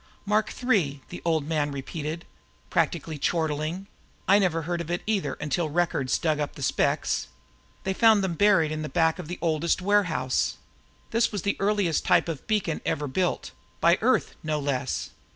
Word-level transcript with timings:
"Mark 0.25 0.51
III," 0.63 0.99
the 1.09 1.21
Old 1.23 1.47
Man 1.47 1.71
repeated, 1.71 2.25
practically 2.71 3.19
chortling. 3.19 3.85
"I 4.27 4.39
never 4.39 4.63
heard 4.63 4.81
of 4.81 4.89
it 4.89 5.03
either 5.05 5.33
until 5.35 5.69
Records 5.69 6.17
dug 6.17 6.39
up 6.39 6.55
the 6.55 6.63
specs. 6.63 7.27
They 7.83 7.93
found 7.93 8.23
them 8.23 8.33
buried 8.33 8.71
in 8.71 8.81
the 8.81 8.89
back 8.89 9.19
of 9.19 9.27
their 9.27 9.37
oldest 9.41 9.79
warehouse. 9.79 10.57
This 11.11 11.31
was 11.31 11.43
the 11.43 11.55
earliest 11.59 12.03
type 12.03 12.27
of 12.27 12.47
beacon 12.47 12.81
ever 12.83 13.05
built 13.07 13.51
by 13.79 13.99
Earth, 14.01 14.33
no 14.41 14.59
less. 14.59 15.11